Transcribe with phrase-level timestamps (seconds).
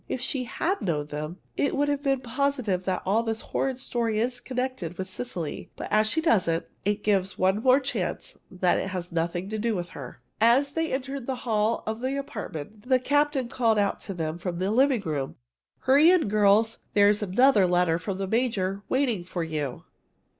[0.09, 4.17] If she had known them, it would have been positive that all this horrid story
[4.19, 5.69] is connected with Cecily.
[5.75, 9.75] But as she doesn't, it gives one more chance that it has nothing to do
[9.75, 14.15] with her." As they entered the hall of the apartment, the captain called out to
[14.15, 15.35] them from the living room:
[15.81, 16.79] "Hurry in, girls!
[16.95, 19.83] There's another letter from the major waiting for you!"